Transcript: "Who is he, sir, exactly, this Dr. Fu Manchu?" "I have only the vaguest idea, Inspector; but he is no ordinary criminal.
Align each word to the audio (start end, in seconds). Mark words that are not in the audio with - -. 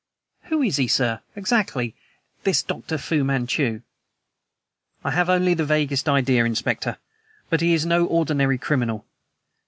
"Who 0.45 0.63
is 0.63 0.77
he, 0.77 0.87
sir, 0.87 1.21
exactly, 1.35 1.93
this 2.43 2.63
Dr. 2.63 2.97
Fu 2.97 3.23
Manchu?" 3.23 3.83
"I 5.03 5.11
have 5.11 5.29
only 5.29 5.53
the 5.53 5.63
vaguest 5.63 6.09
idea, 6.09 6.43
Inspector; 6.43 6.97
but 7.51 7.61
he 7.61 7.75
is 7.75 7.85
no 7.85 8.07
ordinary 8.07 8.57
criminal. 8.57 9.05